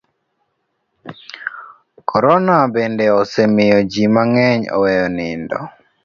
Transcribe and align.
Korona 2.09 2.55
bende 2.73 3.05
osemiyo 3.19 3.79
ji 3.91 4.03
mang'eny 4.15 4.61
oweyo 4.75 5.07
nindo. 5.17 5.59